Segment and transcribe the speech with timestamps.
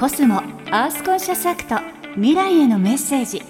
[0.00, 0.36] コスモ
[0.70, 1.76] アースコンシャスアクト
[2.14, 3.42] 未来へのメッセージ。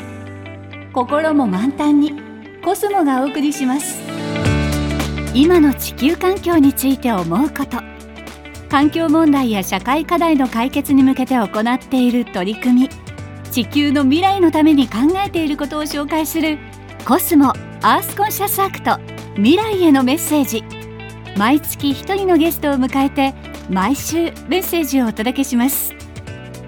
[0.93, 2.21] 心も満タンに
[2.65, 4.01] コスモがお送りします。
[5.33, 7.79] 今の地球環境について思うこと。
[8.69, 12.91] 環境問題や社会課題の解決に向けて行っている取り組み。
[13.53, 16.59] 地球の未来のために考えていることを紹介する
[17.07, 18.99] コスモアースコンシャスアクト
[19.37, 20.65] 未来へのメッセージ。
[21.39, 23.35] 毎月一人のゲストを迎えて
[23.71, 26.00] 毎週メッセージをお届けします。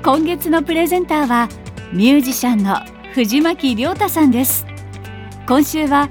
[0.04, 1.48] 今月のプレゼンターは
[1.92, 2.80] ミュージシャンの
[3.14, 4.66] 藤巻亮太さんです
[5.46, 6.08] 今週は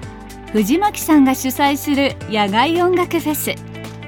[0.53, 3.53] 藤巻さんが主催する野外音楽フェス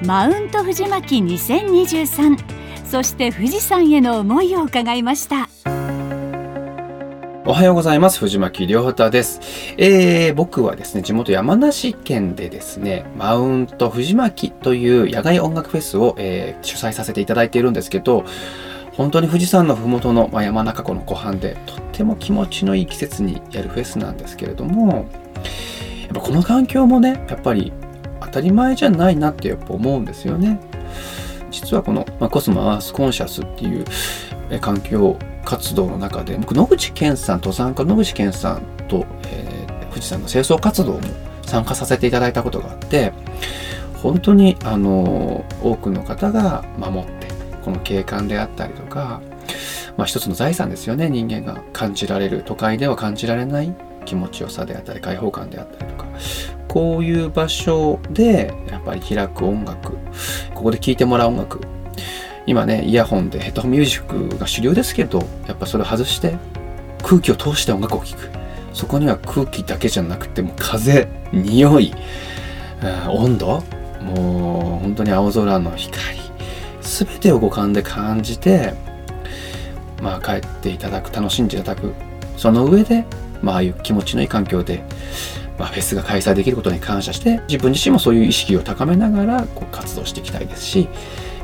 [0.05, 5.49] マウント藤巻2023そして富士山への思いを伺いました
[7.45, 8.19] おはようございます。
[8.19, 9.41] 藤巻亮太です。
[9.77, 18.23] えー、僕はですね、地元山梨県でですね、マウント藤巻という野外音楽フェスを、えー、主催させていただいているんですけど、
[18.95, 25.05] 本当に富士山の麓の、まあ、山中湖の湖畔で、とっても気持ちのいい季節にやるフェスなんですけれども、やっ
[26.13, 27.73] ぱこの環境もね、やっぱり
[28.21, 30.59] 当たり前じゃないなってやっぱ思うんですよね。
[31.49, 33.85] 実はこの、まあ、コスモアースコンシャスっていう、
[34.59, 41.01] 環境活動の中で僕野口健さん登山家野口健さんと、えー、富士山の清掃活動も
[41.45, 43.13] 参加させていただいたことがあって
[44.01, 47.32] 本当にあの多くの方が守って
[47.63, 49.21] この景観であったりとか、
[49.97, 51.09] まあ、一つの財産ですよね。
[51.09, 53.73] 人間が感じられる都会では感じられない
[54.05, 56.07] 気持ちよさであったり開放感であったりとか。
[56.67, 59.91] こういう場所でやっぱり開く音楽。
[60.53, 61.61] ここで聴いてもらう音楽。
[62.45, 66.35] 今ね、イヤホンでヘッドホンミュージックが主流ですけど、やっぱそれを外して
[67.03, 68.29] 空気を通して音楽を聴く。
[68.73, 71.93] そこには空気だけじゃなくても風、匂い、
[73.07, 73.63] 温度、
[74.01, 76.01] もう本当に青空の光、
[76.83, 78.73] すべてを五感で感じて、
[80.01, 81.93] まあ帰っていただく、楽しんでいただく。
[82.37, 83.05] その上で、
[83.41, 84.83] まあああいう気持ちのいい環境で、
[85.57, 90.89] まあ、フェスが開催できることに感謝して、自分自身もそういう意識を高めながらこう活動していきたいですし、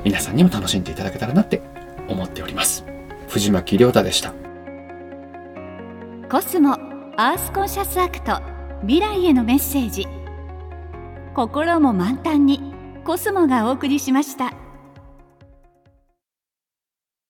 [0.04, 1.62] 皆さんにも楽しんでいただけたらなって
[2.08, 2.86] 思っております
[3.28, 4.34] 藤巻亮太でした
[6.30, 6.74] コスモ
[7.18, 8.42] アースコンシャスアクト
[8.82, 10.08] 未来へのメッセージ
[11.36, 14.69] 心も満タンにコスモがお送りしました。